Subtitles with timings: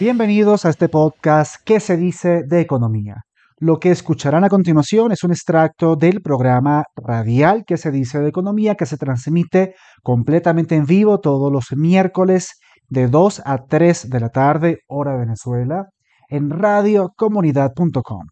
[0.00, 3.24] Bienvenidos a este podcast ¿Qué se dice de economía?
[3.58, 8.28] Lo que escucharán a continuación es un extracto del programa radial que se dice de
[8.28, 9.74] economía que se transmite
[10.04, 15.86] completamente en vivo todos los miércoles de 2 a 3 de la tarde, hora Venezuela,
[16.28, 18.26] en radiocomunidad.com.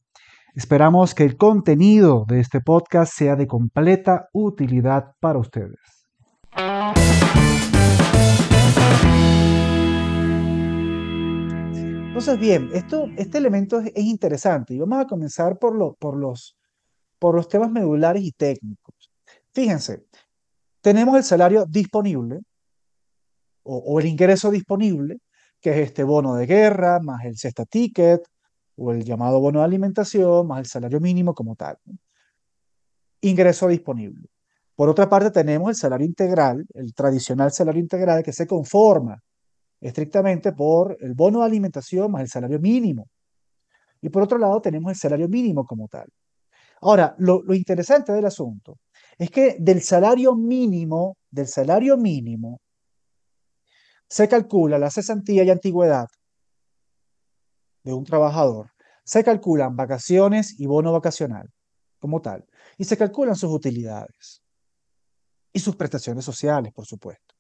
[0.54, 5.80] Esperamos que el contenido de este podcast sea de completa utilidad para ustedes.
[12.16, 16.56] Entonces, bien, esto, este elemento es, interesante y vamos a comenzar por, por, los,
[17.18, 19.12] por los temas medulares y técnicos.
[19.52, 20.06] Fíjense,
[20.80, 22.40] tenemos el salario disponible
[23.64, 25.18] o, o, el ingreso disponible,
[25.60, 28.26] que es este bono de guerra, más el cesta ticket,
[28.76, 31.76] o el llamado bono de alimentación, más el salario mínimo como tal.
[33.20, 34.30] Ingreso disponible.
[34.74, 39.22] Por otra parte, tenemos el salario integral, el tradicional salario integral que se conforma
[39.86, 43.08] estrictamente por el bono de alimentación más el salario mínimo.
[44.00, 46.08] Y por otro lado tenemos el salario mínimo como tal.
[46.80, 48.78] Ahora, lo, interesante del asunto
[49.18, 52.60] es que del salario mínimo, del salario mínimo,
[54.08, 56.08] se calcula la cesantía y antigüedad
[57.82, 58.70] de un trabajador.
[59.04, 61.48] Se calculan vacaciones y bono vacacional
[61.98, 62.44] como tal.
[62.76, 64.42] Y se calculan sus utilidades
[65.52, 67.34] y sus prestaciones sociales, por supuesto.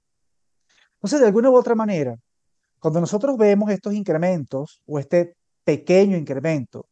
[0.94, 2.16] Entonces, de alguna u otra manera,
[2.78, 6.88] cuando nosotros vemos estos incrementos o este pequeño incremento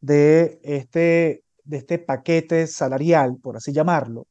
[0.00, 4.26] de este, de este paquete salarial, por así llamarlo,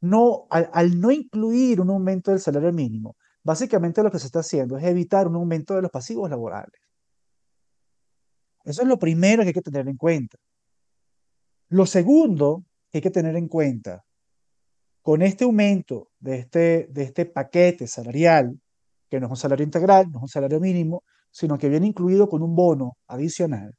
[0.00, 4.76] no, al, no incluir un aumento del salario mínimo, básicamente lo que se está haciendo
[4.76, 6.80] es evitar un aumento de los pasivos laborales.
[8.64, 10.38] Eso es lo primero que hay que tener en cuenta.
[11.68, 14.04] Lo segundo que hay que tener en cuenta,
[15.02, 18.60] con este aumento de este, de este paquete salarial,
[19.10, 22.28] que no es un salario integral, no es un salario mínimo, sino que viene incluido
[22.28, 23.74] con un bono adicional,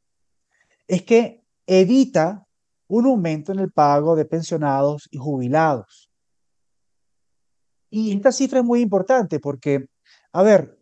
[0.87, 2.45] es que evita
[2.87, 6.09] un aumento en el pago de pensionados y jubilados.
[7.89, 9.85] Y esta cifra es muy importante porque,
[10.33, 10.77] a ver,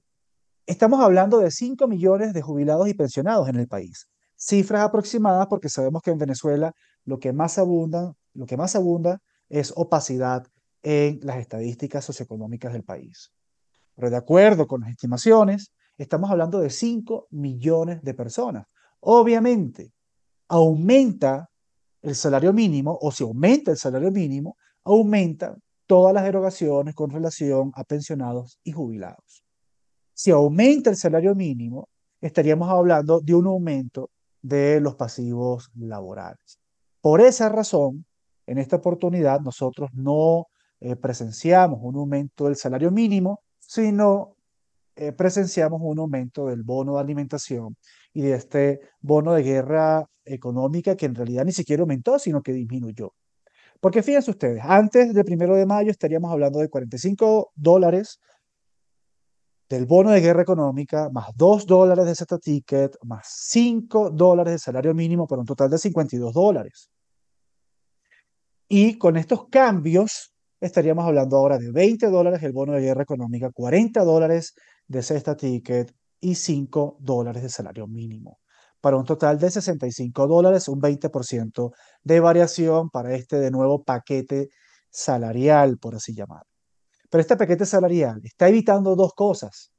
[0.65, 4.07] estamos hablando de 5 millones de jubilados y pensionados en el país.
[4.35, 6.73] Cifras aproximadas porque sabemos que en Venezuela
[7.05, 9.19] lo que más abunda, lo que más abunda
[9.49, 10.47] es opacidad
[10.81, 13.31] en las estadísticas socioeconómicas del país.
[13.99, 18.65] Pero de acuerdo con las estimaciones, estamos hablando de 5 millones de personas.
[19.01, 19.91] Obviamente,
[20.47, 21.49] aumenta
[22.01, 24.55] el salario mínimo, o si aumenta el salario mínimo,
[24.85, 25.53] aumenta
[25.85, 29.43] todas las erogaciones con relación a pensionados y jubilados.
[30.13, 31.89] Si aumenta el salario mínimo,
[32.21, 34.11] estaríamos hablando de un aumento
[34.41, 36.57] de los pasivos laborales.
[37.01, 38.05] Por esa razón,
[38.47, 40.45] en esta oportunidad nosotros no
[40.79, 44.35] eh, presenciamos un aumento del salario mínimo, sino
[44.95, 47.77] eh, presenciamos un aumento del bono de alimentación
[48.11, 52.51] y de este bono de guerra económica que en realidad ni siquiera aumentó, sino que
[52.51, 53.13] disminuyó.
[53.79, 58.19] Porque fíjense ustedes, antes del primero de mayo estaríamos hablando de 45 dólares
[59.69, 64.57] del bono de guerra económica, más 2 dólares de Z ticket, más 5 dólares de
[64.57, 66.89] salario mínimo, para un total de 52 dólares.
[68.67, 73.49] Y con estos cambios, estaríamos hablando ahora de 20 dólares el bono de guerra económica,
[73.51, 74.53] 40 dólares
[74.87, 78.39] de cesta ticket y 5 dólares de salario mínimo,
[78.81, 81.71] para un total de 65 dólares, un 20%
[82.03, 84.49] de variación para este de nuevo paquete
[84.89, 86.49] salarial, por así llamarlo.
[87.09, 89.71] Pero este paquete salarial está evitando dos cosas.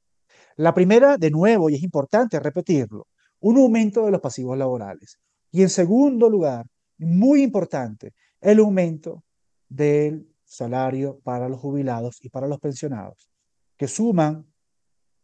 [0.57, 3.07] La primera, de nuevo, y es importante repetirlo,
[3.41, 5.19] un aumento de los pasivos laborales.
[5.51, 6.67] Y en segundo lugar,
[6.99, 9.25] muy importante, el aumento
[9.69, 13.31] del salario para los jubilados y para los pensionados,
[13.77, 14.47] que suman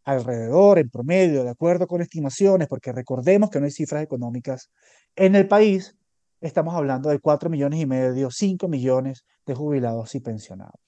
[0.05, 4.71] alrededor, en promedio, de acuerdo con estimaciones, porque recordemos que no hay cifras económicas
[5.17, 5.97] en el país,
[6.41, 10.81] estamos hablando de 4 millones y medio, 5 millones de jubilados y pensionados.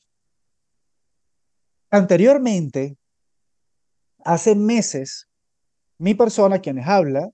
[1.90, 2.96] Anteriormente,
[4.24, 5.28] hace meses,
[5.98, 7.28] mi persona, quienes habla,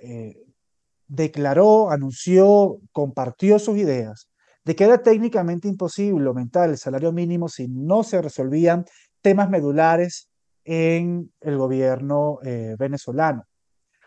[0.00, 0.42] eh,
[1.06, 4.28] declaró, anunció, compartió sus ideas
[4.64, 8.84] de que era técnicamente imposible aumentar el salario mínimo si no se resolvían
[9.22, 10.28] temas medulares
[10.64, 13.44] en el gobierno eh, venezolano.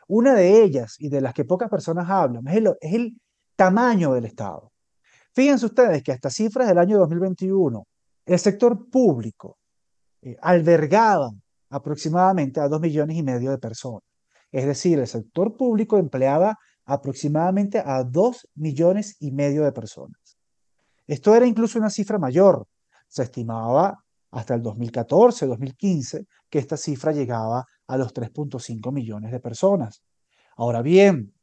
[0.08, 3.18] Una de ellas, y de las que pocas personas hablan, es el,
[3.56, 4.72] tamaño del Estado.
[5.34, 7.84] Fíjense ustedes que hasta cifras del año 2021,
[8.26, 9.58] el sector público
[10.22, 11.30] eh, albergaba
[11.70, 14.04] aproximadamente a dos millones y medio de personas.
[14.52, 20.21] Es decir, el sector público empleaba aproximadamente a dos millones y medio de personas.
[21.08, 22.66] Esto era incluso una cifra mayor.
[23.08, 29.40] Se estimaba hasta el 2014, 2015, que esta cifra llegaba a los 3.5 millones de
[29.40, 30.02] personas.
[30.56, 31.34] Ahora bien,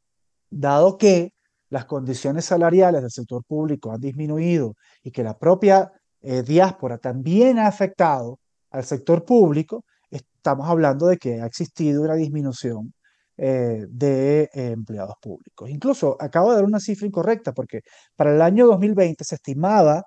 [0.49, 1.33] dado que
[1.69, 5.91] las condiciones salariales del sector público han disminuido y que la propia
[6.21, 8.39] eh, diáspora también ha afectado
[8.71, 12.93] al sector público, estamos hablando de que ha existido una disminución
[13.41, 15.69] eh, de eh, empleados públicos.
[15.69, 17.81] Incluso acabo de dar una cifra incorrecta porque
[18.15, 20.03] para el año 2020 se estimaba,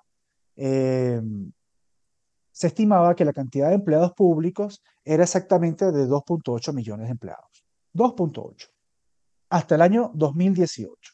[0.55, 1.21] se
[2.67, 7.65] estimaba que la cantidad de empleados públicos era exactamente de 2.8 millones de empleados.
[7.95, 8.69] 2.8.
[9.49, 11.13] Hasta el año 2018.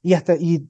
[0.00, 0.66] Y, hasta, y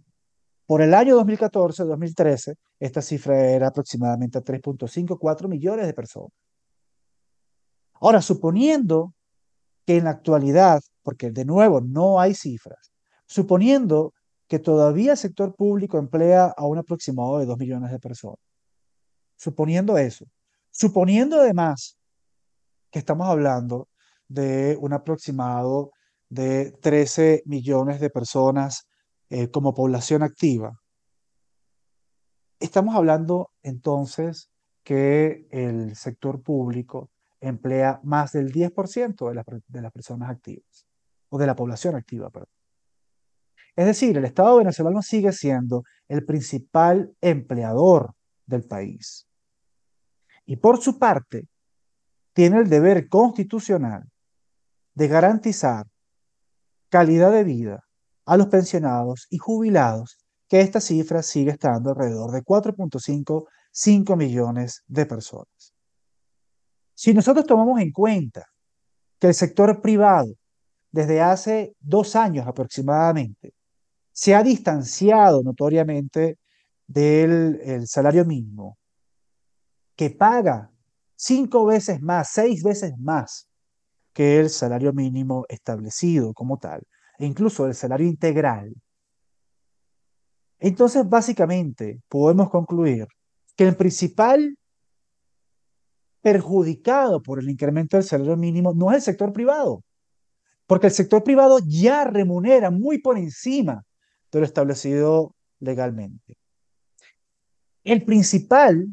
[0.66, 6.32] por el año 2014-2013, esta cifra era aproximadamente 3.5, 4 millones de personas.
[7.94, 9.14] Ahora, suponiendo
[9.86, 12.92] que en la actualidad, porque de nuevo no hay cifras,
[13.26, 14.14] suponiendo
[14.48, 18.38] que todavía el sector público emplea a un aproximado de 2 millones de personas,
[19.36, 20.26] suponiendo eso,
[20.70, 21.98] suponiendo además
[22.90, 23.88] que estamos hablando
[24.28, 25.92] de un aproximado
[26.28, 28.86] de 13 millones de personas
[29.30, 30.78] eh, como población activa.
[32.60, 34.50] Estamos hablando entonces
[34.84, 37.10] que el sector público
[37.42, 40.86] emplea más del 10% de, las personas activas,
[41.28, 42.48] o de la población activa, perdón.
[43.74, 48.14] Es decir, el Estado venezolano sigue siendo el principal empleador
[48.46, 49.26] del país.
[50.44, 51.48] Y por su parte,
[52.32, 54.04] tiene el deber constitucional
[54.94, 55.86] de garantizar
[56.90, 57.84] calidad de vida
[58.26, 60.18] a los pensionados y jubilados,
[60.48, 65.61] que esta cifra sigue estando alrededor de 4.5 millones de personas.
[67.02, 68.46] Si nosotros tomamos en cuenta
[69.18, 70.36] que el sector privado,
[70.92, 73.54] desde hace dos años aproximadamente,
[74.12, 76.38] se ha distanciado notoriamente
[76.86, 78.78] del salario mínimo,
[79.96, 80.70] que paga
[81.16, 83.48] cinco veces más, seis veces más
[84.12, 86.86] que el salario mínimo establecido como tal,
[87.18, 88.72] e incluso el salario integral.
[90.60, 93.08] Entonces, básicamente, podemos concluir
[93.56, 94.56] que el principal
[96.22, 99.82] perjudicado por el incremento del salario mínimo no es el sector privado,
[100.66, 103.84] porque el sector privado ya remunera muy por encima
[104.30, 106.38] de lo establecido legalmente.
[107.84, 108.86] El principal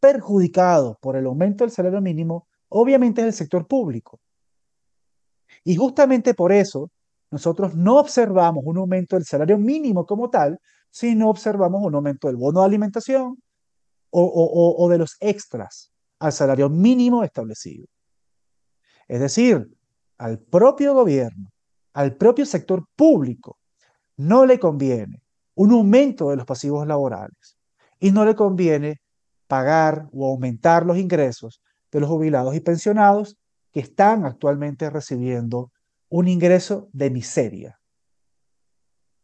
[0.00, 4.20] perjudicado por el aumento del salario mínimo obviamente es el sector público.
[5.64, 6.90] Y justamente por eso
[7.30, 10.60] nosotros no observamos un aumento del salario mínimo como tal,
[10.90, 13.42] sino observamos un aumento del bono de alimentación
[14.10, 17.86] o, de los extras al salario mínimo establecido.
[19.08, 19.68] Es decir,
[20.18, 21.50] al propio gobierno,
[21.92, 23.58] al propio sector público,
[24.16, 25.22] no le conviene
[25.54, 27.56] un aumento de los pasivos laborales
[27.98, 29.00] y no le conviene
[29.46, 33.36] pagar o aumentar los ingresos de los jubilados y pensionados
[33.72, 35.70] que están actualmente recibiendo
[36.08, 37.80] un ingreso de miseria.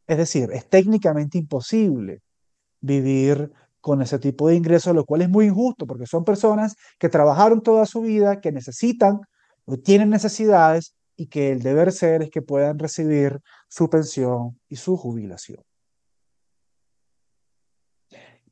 [0.06, 2.22] Es decir, es técnicamente imposible
[2.80, 3.52] vivir
[3.82, 7.61] con ese tipo de ingresos, lo cual es muy injusto porque son personas que trabajaron
[7.62, 9.20] toda su vida, que necesitan
[9.64, 14.76] o tienen necesidades y que el deber ser es que puedan recibir su pensión y
[14.76, 15.62] su jubilación.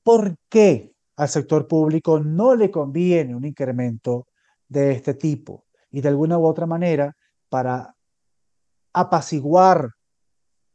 [0.02, 4.26] ¿Por qué al sector público no le conviene un incremento
[4.68, 5.64] de este tipo?
[5.92, 7.16] Y de alguna u otra manera,
[7.48, 7.94] para
[8.92, 9.90] apaciguar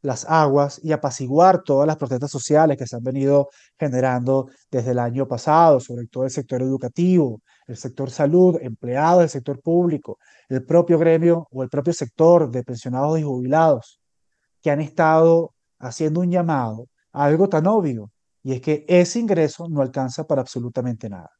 [0.02, 3.48] las aguas y apaciguar todas las protestas sociales que se han venido
[3.78, 9.28] generando desde el año pasado, sobre todo el sector educativo, el sector salud, empleados del
[9.28, 14.00] sector público, el propio gremio o el propio sector de pensionados y jubilados,
[14.62, 18.10] que han estado haciendo un llamado a algo tan obvio,
[18.42, 21.30] y es que ese ingreso no alcanza para absolutamente nada.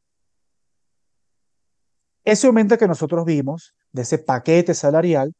[2.24, 5.32] Ese aumento que nosotros vimos de ese paquete salarial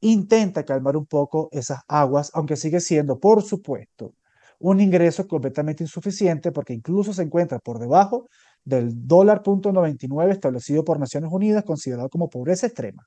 [0.00, 4.14] intenta calmar un poco esas aguas, aunque sigue siendo, por supuesto,
[4.58, 8.28] un ingreso completamente insuficiente porque incluso se encuentra por debajo
[8.64, 13.06] del dólar punto 99 establecido por Naciones Unidas, considerado como pobreza extrema.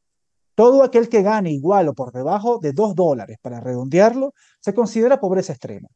[0.56, 5.20] Todo aquel que gane igual o por debajo de 2 dólares, para redondearlo, se considera
[5.20, 5.88] pobreza extrema.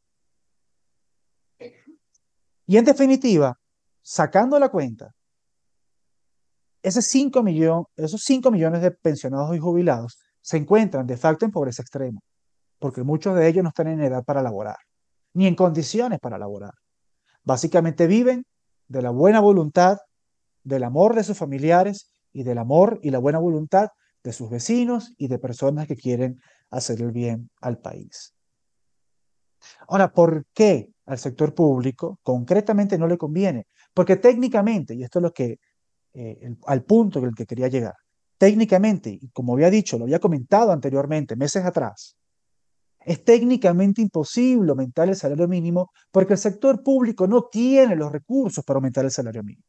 [2.65, 3.57] Y en definitiva,
[4.01, 5.11] sacando la cuenta,
[6.83, 7.43] ese 5
[7.95, 12.21] esos 5 millones de pensionados y jubilados se encuentran de facto en pobreza extrema,
[12.79, 14.77] porque muchos de ellos no están en edad para laborar,
[15.33, 16.73] ni en condiciones para laborar.
[17.43, 18.45] Básicamente viven
[18.87, 19.97] de la buena voluntad,
[20.63, 23.89] del amor de sus familiares y del amor y la buena voluntad
[24.23, 26.39] de sus vecinos y de personas que quieren
[26.69, 28.33] hacer el bien al país.
[29.89, 33.67] Ahora, ¿por qué al sector público concretamente no le conviene?
[33.93, 35.59] Porque técnicamente, y esto es lo que,
[36.13, 37.95] eh, al punto en el que quería llegar,
[38.37, 42.17] técnicamente, como había dicho, lo había comentado anteriormente, meses atrás,
[43.07, 48.65] es técnicamente imposible aumentar el salario mínimo porque el sector público no tiene los recursos
[48.65, 49.63] para aumentar el salario mínimo.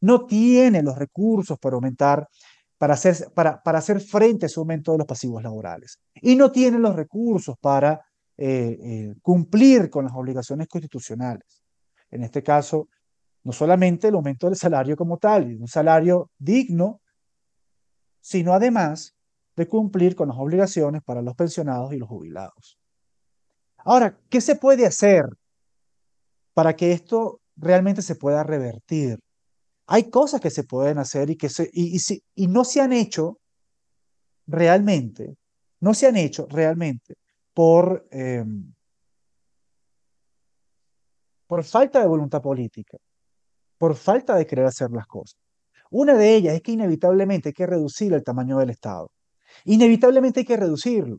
[0.00, 2.28] No tiene los recursos para aumentar,
[2.76, 6.00] para hacer, para, para hacer frente a ese aumento de los pasivos laborales.
[6.14, 8.00] Y no tiene los recursos para
[8.36, 11.62] eh, eh, cumplir con las obligaciones constitucionales.
[12.10, 12.88] En este caso,
[13.44, 17.02] no solamente el aumento del salario como tal, un salario digno,
[18.20, 19.14] sino además
[19.56, 22.78] de cumplir con las obligaciones para los pensionados y los jubilados.
[23.78, 25.24] Ahora, ¿qué se puede hacer
[26.54, 29.18] para que esto realmente se pueda revertir?
[29.86, 33.38] Hay cosas que se pueden hacer y que y, no se han hecho
[34.46, 35.36] realmente,
[35.80, 37.16] no se han hecho realmente
[37.52, 38.44] por, eh,
[41.46, 42.98] por falta de voluntad política,
[43.78, 45.40] por falta de querer hacer las cosas.
[45.90, 49.10] Una de ellas es que inevitablemente hay que reducir el tamaño del Estado.
[49.64, 51.18] Inevitablemente hay que reducirlo.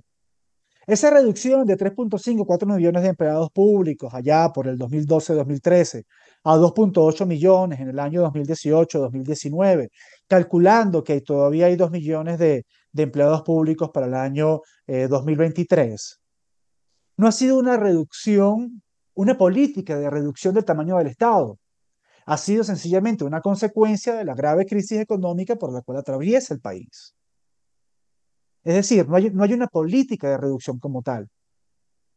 [0.88, 6.06] Esa reducción de 3.5, 4 millones de empleados públicos allá por el 2012-2013
[6.44, 9.90] a 2.8 millones en el año 2018-2019,
[10.28, 16.22] calculando que todavía hay 2 millones de, empleados públicos para el año 2023, eh,
[17.18, 18.82] no ha sido una reducción,
[19.14, 21.60] una política de reducción del tamaño del Estado.
[22.26, 26.60] Ha sido sencillamente una consecuencia de la grave crisis económica por la cual atraviesa el
[26.60, 27.16] país.
[28.64, 31.30] Es decir, no hay, no hay una política de reducción como tal,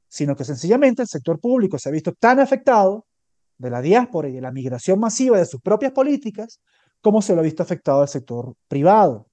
[0.08, 3.06] sino que sencillamente el sector público se ha visto tan afectado
[3.58, 6.60] de la diáspora y de la migración masiva de sus propias políticas
[7.00, 9.28] como se lo ha visto afectado al sector privado.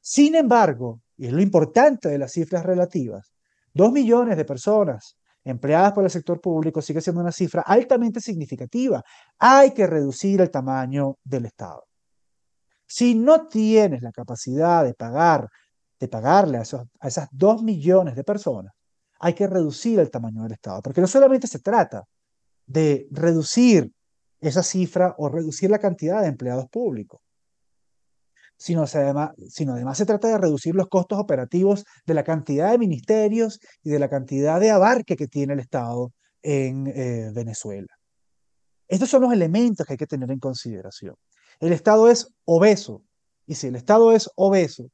[0.00, 3.32] Sin embargo, y es lo importante de las cifras relativas,
[3.72, 9.02] dos millones de personas empleadas por el sector público sigue siendo una cifra altamente significativa.
[9.38, 11.84] Hay que reducir el tamaño del Estado.
[12.86, 15.48] Si no tienes la capacidad de pagar
[15.98, 16.62] de pagarle a,
[17.00, 18.72] a esas dos millones de personas,
[19.18, 22.04] hay que reducir el tamaño del Estado, porque no solamente se trata
[22.66, 23.90] de reducir
[24.40, 27.20] esa cifra o reducir la cantidad de empleados públicos,
[28.56, 32.78] sino además, sino además se trata de reducir los costos operativos de la cantidad de
[32.78, 37.88] ministerios y de la cantidad de abarque que tiene el Estado en eh, Venezuela.
[38.88, 41.16] Estos son los elementos que hay que tener en consideración.
[41.60, 43.02] El Estado es obeso,
[43.46, 44.90] y si el Estado es obeso,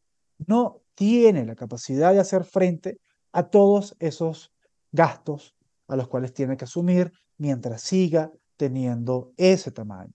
[0.47, 2.99] no tiene la capacidad de hacer frente
[3.33, 4.53] a todos esos
[4.93, 5.55] gastos
[5.89, 10.13] a los cuales tiene que asumir mientras siga teniendo ese tamaño.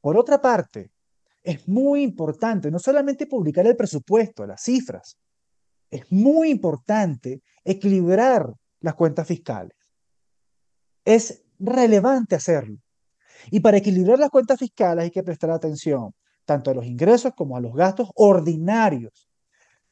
[0.00, 0.90] Por otra parte,
[1.44, 5.18] es muy importante no solamente publicar el presupuesto, las cifras,
[5.90, 9.76] es muy importante equilibrar las cuentas fiscales.
[11.04, 12.78] Es relevante hacerlo.
[13.50, 16.14] Y para equilibrar las cuentas fiscales hay que prestar atención
[16.46, 19.28] tanto a los ingresos como a los gastos ordinarios.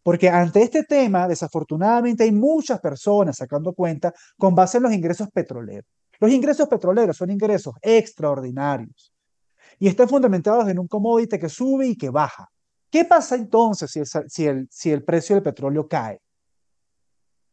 [0.02, 5.28] Porque ante este tema, desafortunadamente, hay muchas personas sacando cuenta con base en los ingresos
[5.30, 5.88] petroleros.
[6.18, 9.11] Los ingresos petroleros son ingresos extraordinarios
[9.78, 12.48] y están fundamentados en un commodity que sube y que baja.
[12.90, 16.20] ¿Qué pasa entonces si el, si el, si el precio del petróleo cae?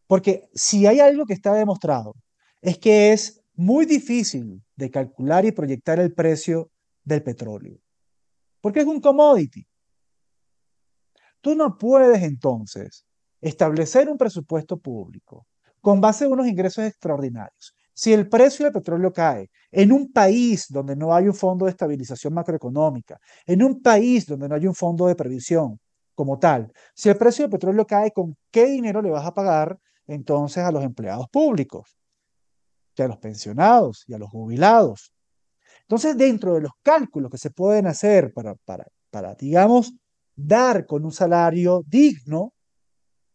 [0.07, 2.15] Porque si hay algo que está demostrado,
[2.61, 6.71] es que es muy difícil de calcular y proyectar el precio
[7.03, 7.79] del petróleo
[8.61, 9.65] porque es un commodity.
[11.41, 13.05] Tú no puedes entonces
[13.41, 15.47] establecer un presupuesto público
[15.81, 17.73] con base en unos ingresos extraordinarios.
[17.99, 21.71] Si el precio del petróleo cae en un país donde no hay un fondo de
[21.71, 25.77] estabilización macroeconómica, en un país donde no hay un fondo de previsión
[26.15, 29.77] como tal, si el precio del petróleo cae, ¿con qué dinero le vas a pagar
[30.07, 31.97] entonces a los empleados públicos?
[32.97, 35.11] A los pensionados y a los jubilados.
[35.81, 39.93] Entonces, dentro de los cálculos que se pueden hacer para, para, para, digamos,
[40.37, 42.53] dar con un salario digno,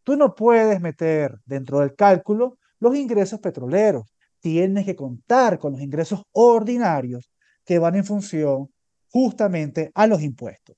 [0.04, 4.13] tú no puedes meter dentro del cálculo los ingresos petroleros.
[4.44, 7.30] Tienes que contar con los ingresos ordinarios
[7.64, 8.68] que van en función
[9.08, 10.76] justamente a los impuestos.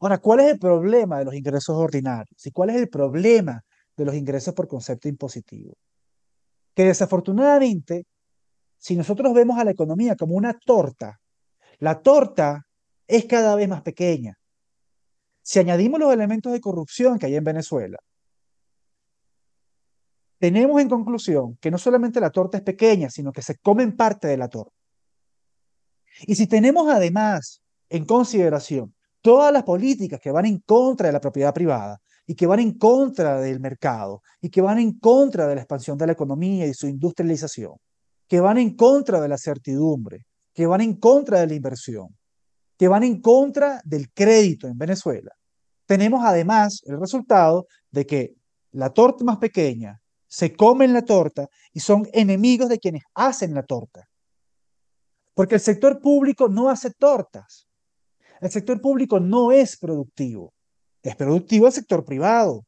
[0.00, 2.44] Ahora, ¿cuál es el problema de los ingresos ordinarios?
[2.44, 3.62] ¿Y cuál es el problema
[3.96, 5.74] de los ingresos por concepto impositivo?
[6.74, 8.04] Que desafortunadamente
[8.78, 11.20] si nosotros vemos a la economía como una torta,
[11.78, 12.66] la torta
[13.06, 14.36] es cada vez más pequeña.
[15.40, 17.98] Si añadimos los elementos de corrupción que hay en Venezuela,
[20.38, 24.28] tenemos en conclusión que no solamente la torta es pequeña, sino que se comen parte
[24.28, 24.74] de la torta.
[26.22, 31.20] Y si tenemos además en consideración todas las políticas que van en contra de la
[31.20, 35.54] propiedad privada y que van en contra del mercado y que van en contra de
[35.54, 37.74] la expansión de la economía y su industrialización,
[38.28, 42.08] que van en contra de la certidumbre, que van en contra de la inversión.
[42.78, 45.32] que van en contra del crédito en Venezuela.
[45.86, 48.34] Tenemos además el resultado de que
[48.72, 53.62] la torta más pequeña se comen la torta y son enemigos de quienes hacen la
[53.62, 54.08] torta.
[55.34, 57.68] Porque el sector público no hace tortas.
[58.40, 60.52] El sector público no es productivo.
[61.02, 62.64] Es productivo el sector privado.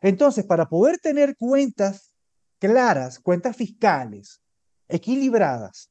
[0.00, 2.12] Entonces, para poder tener cuentas
[2.58, 4.40] claras, cuentas fiscales,
[4.88, 5.90] equilibradas,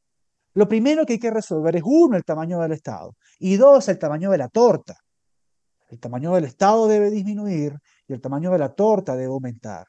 [0.54, 4.00] lo primero que hay que resolver es, uno, el tamaño del Estado y dos, el
[4.00, 4.98] tamaño de la torta.
[5.90, 9.88] El tamaño del Estado debe disminuir y el tamaño de la torta debe aumentar.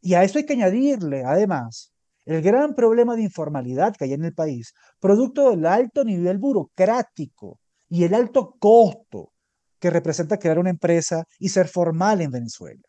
[0.00, 1.92] Y a eso hay que añadirle, además,
[2.24, 7.58] el gran problema de informalidad que hay en el país, producto del alto nivel burocrático
[7.88, 9.32] y el alto costo
[9.78, 12.82] que representa crear una empresa y ser formal en Venezuela.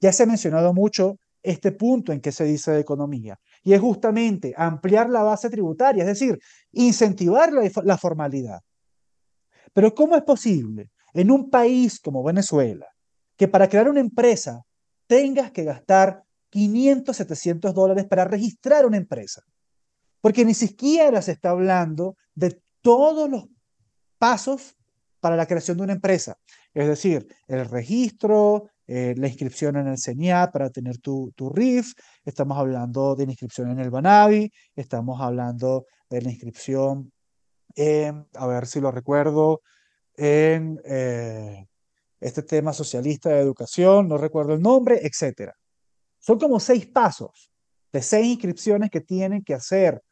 [0.00, 3.80] Ya se ha mencionado mucho este punto en que se dice de economía, y es
[3.80, 6.38] justamente ampliar la base tributaria, es decir,
[6.72, 8.60] incentivar la, la formalidad.
[9.72, 12.86] Pero ¿cómo es posible en un país como Venezuela
[13.36, 14.62] que para crear una empresa
[15.08, 19.42] tengas que gastar 500, 700 dólares para registrar una empresa?
[20.20, 23.48] Porque ni siquiera se está hablando de todos los
[24.18, 24.76] pasos
[25.20, 26.38] para la creación de una empresa.
[26.72, 31.94] Es decir, el registro, eh, la inscripción en el CENIAT para tener tu, tu RIF,
[32.24, 37.12] estamos hablando de la inscripción en el BANAVI, estamos hablando de la inscripción
[37.74, 39.62] en, a ver si lo recuerdo,
[40.16, 41.66] en eh,
[42.20, 45.52] este tema socialista de educación, no recuerdo el nombre, etc.
[46.18, 47.50] Son como seis pasos
[47.92, 50.02] de seis inscripciones que tienen que hacer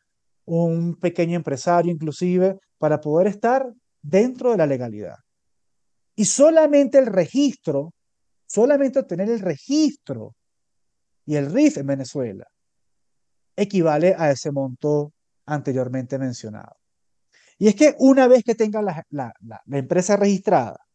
[0.45, 3.67] un pequeño empresario inclusive para poder estar
[4.01, 5.17] dentro de la legalidad.
[6.15, 7.93] Y solamente el registro
[8.47, 10.35] solamente obtener el registro
[11.27, 12.47] y el RIF en Venezuela
[13.57, 15.13] equivale a ese monto
[15.47, 16.77] anteriormente mencionado.
[17.59, 19.33] Y es que una vez que tenga la,
[19.71, 20.86] empresa registrada,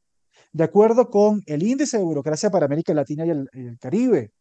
[0.53, 4.31] de acuerdo con el índice de burocracia para América Latina y el, Caribe,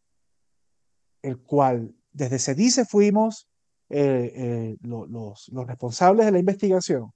[1.23, 3.49] el cual desde se dice fuimos
[3.89, 7.13] eh, eh, los, responsables de la investigación,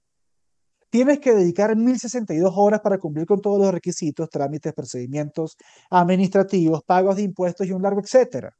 [0.89, 5.57] tienes que dedicar 1062 horas para cumplir con todos los requisitos, trámites, procedimientos
[5.89, 8.55] administrativos, pagos de impuestos y un largo etcétera.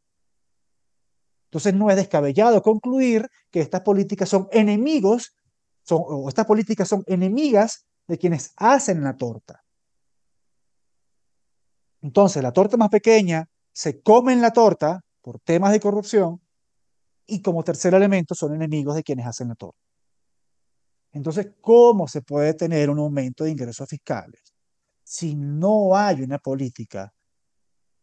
[1.45, 5.33] Entonces no es descabellado concluir que estas políticas son enemigos,
[5.89, 9.64] o estas políticas son enemigas de quienes hacen la torta.
[12.05, 16.39] Entonces la torta más pequeña se come en la torta por temas de corrupción
[17.25, 19.79] y como tercer elemento son enemigos de quienes hacen la torta.
[21.13, 24.53] Entonces, ¿cómo se puede tener un aumento de ingresos fiscales
[25.03, 27.11] si no hay una política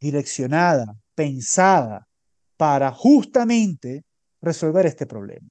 [0.00, 2.08] direccionada, pensada
[2.56, 4.02] para justamente
[4.40, 5.48] resolver este problema?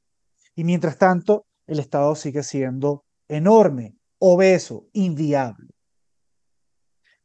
[0.55, 5.69] Y mientras tanto, el Estado sigue siendo enorme, obeso, inviable.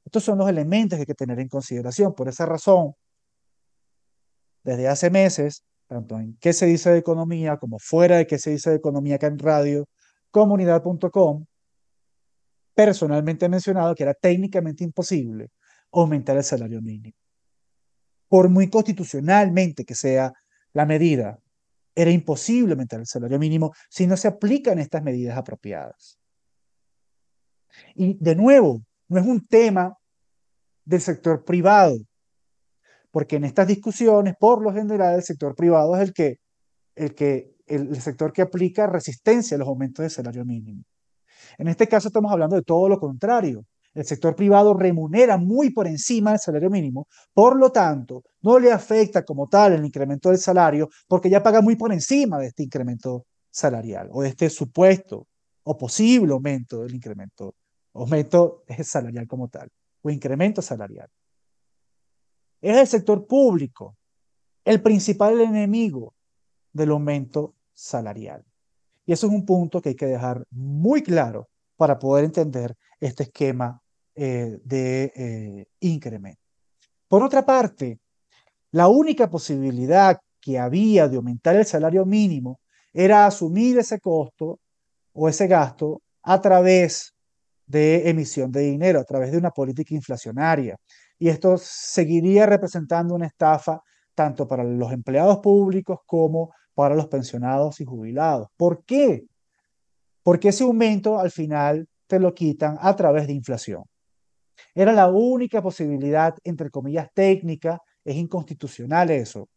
[0.06, 2.14] Estos son los elementos que hay que tener en consideración.
[2.14, 2.94] Por esa razón,
[4.62, 8.50] desde hace meses, tanto en qué se dice de economía como fuera de qué se
[8.50, 9.88] dice de economía acá en radio,
[10.30, 11.44] comunidad.com,
[12.72, 15.50] personalmente mencionado que era técnicamente imposible
[15.90, 17.16] aumentar el salario mínimo.
[18.28, 20.32] Por muy constitucionalmente que sea
[20.72, 21.40] la medida,
[21.96, 26.20] era imposible aumentar el salario mínimo si no se aplican estas medidas apropiadas.
[27.96, 29.96] Y de nuevo, no es un tema
[30.84, 31.96] del sector privado,
[33.10, 36.38] porque en estas discusiones, por lo general, el sector privado es el que,
[36.94, 40.82] el que el, sector que aplica resistencia a los aumentos de salario mínimo.
[41.58, 43.64] En este caso estamos hablando de todo lo contrario.
[43.94, 48.70] El sector privado remunera muy por encima del salario mínimo, por lo tanto, no le
[48.70, 52.62] afecta como tal el incremento del salario porque ya paga muy por encima de este
[52.62, 55.26] incremento salarial o de este supuesto
[55.62, 57.54] o posible aumento del incremento,
[57.96, 59.70] aumento salarial como tal
[60.02, 61.08] o incremento salarial.
[62.60, 63.96] Es el sector público
[64.64, 66.14] el principal enemigo
[66.72, 68.44] del aumento salarial.
[69.06, 73.22] Y eso es un punto que hay que dejar muy claro para poder entender este
[73.24, 73.80] esquema
[74.16, 76.40] eh, de eh, incremento.
[77.06, 78.00] Por otra parte,
[78.72, 82.58] la única posibilidad que había de aumentar el salario mínimo
[82.92, 84.58] era asumir ese costo
[85.12, 87.14] o ese gasto a través
[87.66, 90.76] de emisión de dinero, a través de una política inflacionaria.
[91.18, 93.80] Y esto seguiría representando una estafa
[94.14, 98.48] tanto para los empleados públicos como para los pensionados y jubilados.
[98.56, 99.24] ¿Por qué?
[100.22, 103.84] Porque ese aumento al final te lo quitan a través de inflación.
[104.74, 109.48] Era la única posibilidad, entre comillas, técnica, es inconstitucional eso,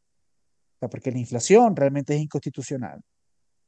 [0.79, 3.01] porque la inflación realmente es inconstitucional.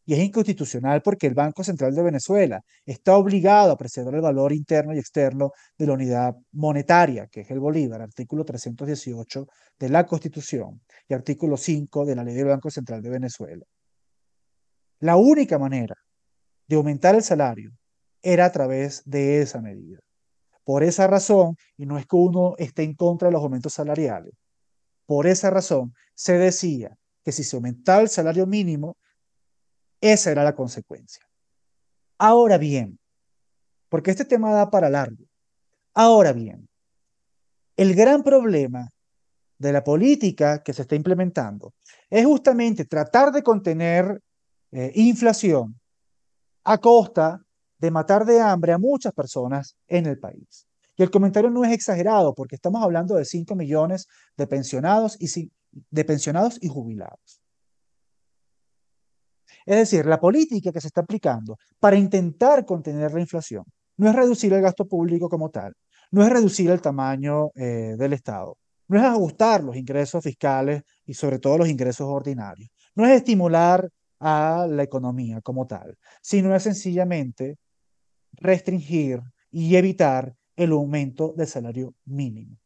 [0.06, 4.52] Y es inconstitucional porque el Banco Central de Venezuela está obligado a preservar el valor
[4.52, 9.48] interno y externo de la unidad monetaria, que es el Bolívar, artículo 318
[9.80, 13.66] de la Constitución y artículo 5 de la ley del Banco Central de Venezuela.
[15.00, 15.96] La única manera
[16.68, 17.72] de aumentar el salario
[18.22, 20.00] era a través de esa medida.
[20.64, 24.34] Por esa razón, y no es que uno esté en contra de los aumentos salariales,
[25.06, 28.98] por esa razón se decía que si se aumentaba el salario mínimo,
[30.02, 31.24] esa era la consecuencia.
[32.18, 33.00] Ahora bien,
[33.90, 35.24] porque este tema da para largo,
[35.94, 36.68] ahora bien,
[37.78, 38.90] el gran problema
[39.58, 41.74] de la política que se está implementando
[42.10, 44.22] es justamente tratar de contener
[44.72, 45.80] eh, inflación
[46.64, 47.42] a costa
[47.78, 50.68] de matar de hambre a muchas personas en el país.
[50.96, 55.52] Y el comentario no es exagerado porque estamos hablando de 5 millones de pensionados y,
[55.90, 57.41] de pensionados y jubilados.
[59.66, 63.64] Es decir, la política que se está aplicando para intentar contener la inflación
[63.98, 65.74] no es reducir el gasto público como tal,
[66.12, 71.14] no es reducir el tamaño eh, del Estado, no es ajustar los ingresos fiscales y
[71.14, 76.64] sobre todo los ingresos ordinarios, no es estimular a la economía como tal, sino es
[76.64, 77.58] sencillamente
[78.34, 79.22] restringir
[79.52, 82.58] y evitar el aumento del salario mínimo.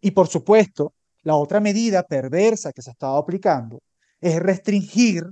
[0.00, 3.80] Y por supuesto, la otra medida perversa que se ha estado aplicando
[4.20, 5.24] es restringir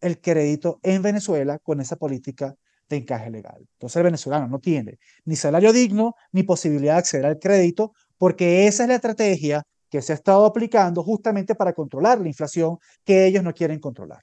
[0.00, 2.54] el crédito en Venezuela con esa política
[2.88, 3.66] de encaje legal.
[3.74, 8.66] Entonces el venezolano no tiene ni salario digno ni posibilidad de acceder al crédito porque
[8.66, 13.26] esa es la estrategia que se ha estado aplicando justamente para controlar la inflación que
[13.26, 14.22] ellos no quieren controlar.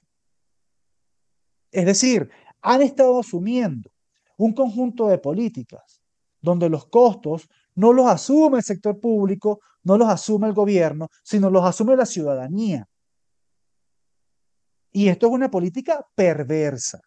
[1.70, 2.28] Es decir,
[2.60, 3.90] han estado asumiendo
[4.36, 6.02] un conjunto de políticas
[6.40, 11.50] donde los costos no los asume el sector público, no los asume el gobierno, sino
[11.50, 12.86] los asume la ciudadanía.
[14.92, 17.00] Y esto es una política perversa.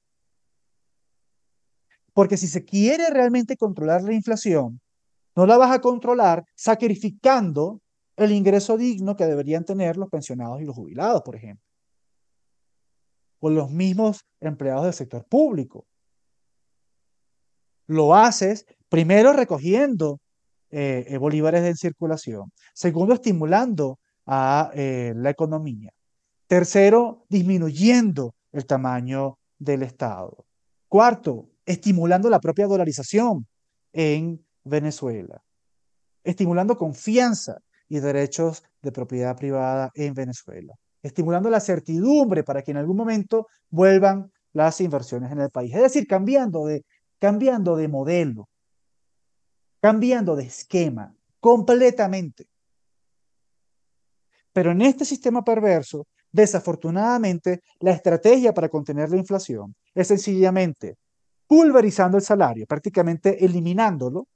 [2.13, 4.79] Porque si se quiere realmente controlar la inflación,
[5.35, 7.81] no la vas a controlar sacrificando
[8.15, 11.65] el ingreso digno que deberían tener los pensionados y los jubilados, por ejemplo.
[13.39, 15.85] O los mismos empleados del sector público.
[17.87, 20.19] Lo haces primero recogiendo
[20.75, 22.51] eh, eh, bolívares en circulación.
[22.73, 25.91] Segundo, estimulando a eh, la economía.
[26.47, 30.45] Tercero, disminuyendo el tamaño del Estado.
[30.87, 33.45] Cuarto, estimulando la propia dolarización
[33.91, 35.43] en Venezuela.
[36.23, 42.77] Estimulando confianza y derechos de propiedad privada en Venezuela, estimulando la certidumbre para que en
[42.77, 45.75] algún momento vuelvan las inversiones en el país.
[45.75, 46.83] Es decir, cambiando de,
[47.19, 48.49] cambiando de modelo,
[49.83, 52.47] cambiando de esquema completamente.
[54.53, 60.95] Pero en este sistema perverso, desafortunadamente, la estrategia para contener la inflación es sencillamente
[61.45, 64.29] pulverizando el salario, prácticamente eliminándolo,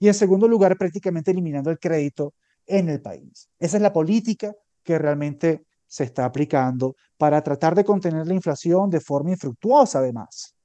[0.00, 2.34] y en segundo lugar, prácticamente eliminando el crédito
[2.66, 3.48] en el país.
[3.60, 8.90] Esa es la política que realmente se está aplicando para tratar de contener la inflación
[8.90, 10.56] de forma infructuosa, además.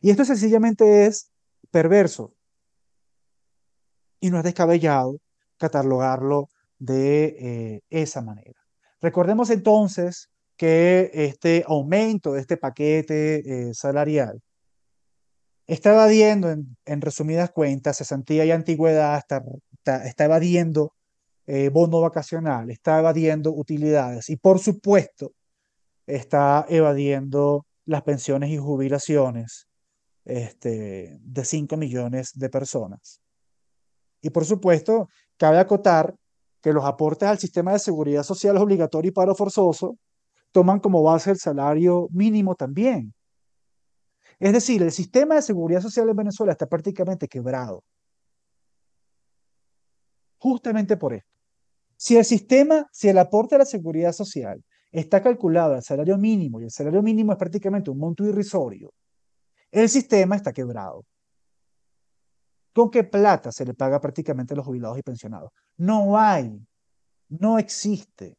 [0.00, 1.35] Y esto sencillamente es
[1.70, 2.34] perverso
[4.20, 5.18] y no es descabellado
[5.58, 6.48] catalogarlo
[6.78, 8.60] de eh, esa manera.
[9.00, 14.40] Recordemos entonces que este aumento de este paquete eh, salarial
[15.66, 19.42] está evadiendo, en, resumidas cuentas, cesantía y antigüedad, está,
[20.04, 20.92] está, evadiendo
[21.46, 25.32] eh, bono vacacional, está evadiendo utilidades y, por supuesto,
[26.06, 29.65] está evadiendo las pensiones y jubilaciones
[30.26, 33.20] este, de 5 millones de personas.
[34.20, 36.14] Y, por supuesto, cabe acotar
[36.60, 39.96] que los aportes al sistema de seguridad social obligatorio y paro forzoso
[40.52, 43.14] toman como base el salario mínimo también.
[44.38, 47.84] Es decir, el sistema de seguridad social en Venezuela está prácticamente quebrado.
[50.38, 51.30] Justamente por esto.
[51.96, 54.62] Si el sistema, si el aporte a la seguridad social
[54.92, 58.92] está calculado al salario mínimo y el salario mínimo es prácticamente un monto irrisorio,
[59.82, 61.04] el sistema está quebrado.
[62.72, 65.50] ¿Con qué plata se le paga prácticamente a los jubilados y pensionados?
[65.76, 66.58] No hay,
[67.28, 68.36] no existe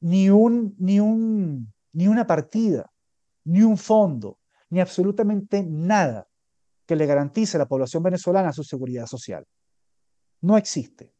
[0.00, 2.90] ni, un, ni, un, ni una partida,
[3.44, 4.38] ni un fondo
[4.70, 6.26] ni absolutamente nada
[6.86, 9.46] que le garantice a la población venezolana su seguridad social.
[10.40, 11.14] No existe.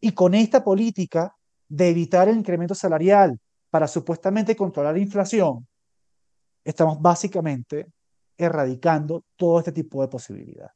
[0.00, 1.34] Y con esta política
[1.68, 3.38] de evitar el incremento salarial
[3.70, 5.66] para supuestamente controlar la inflación,
[6.64, 7.86] estamos básicamente
[8.36, 10.72] erradicando todo este tipo de posibilidades.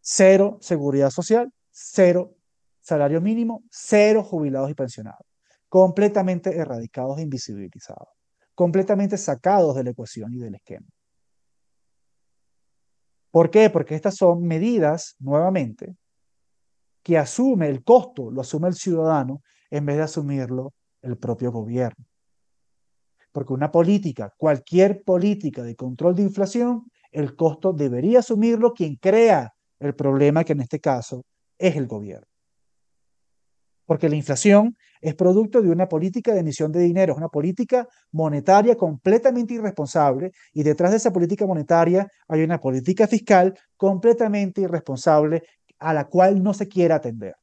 [0.00, 2.34] Cero seguridad social, cero
[2.80, 5.26] salario mínimo, cero jubilados y pensionados.
[5.68, 8.08] completamente erradicados e invisibilizados,
[8.54, 10.86] completamente sacados de la ecuación y del esquema.
[13.30, 13.68] ¿Por qué?
[13.68, 15.94] Porque estas son medidas, nuevamente,
[17.02, 22.04] que asume el costo, lo asume el ciudadano en vez de asumirlo el propio gobierno.
[23.32, 29.54] Porque una política, cualquier política de control de inflación, el costo debería asumirlo quien crea
[29.78, 31.24] el problema, que en este caso
[31.58, 32.26] es el gobierno.
[33.86, 37.88] Porque la inflación es producto de una política de emisión de dinero, es una política
[38.12, 45.42] monetaria completamente irresponsable y detrás de esa política monetaria hay una política fiscal completamente irresponsable
[45.78, 47.34] a la cual no se quiere atender.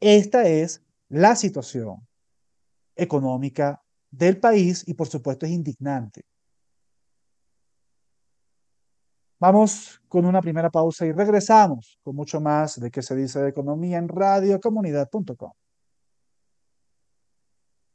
[0.00, 2.07] Esta es la situación
[2.98, 6.24] económica del país y por supuesto es indignante.
[9.40, 13.50] Vamos con una primera pausa y regresamos con mucho más de qué se dice de
[13.50, 15.52] economía en radiocomunidad.com.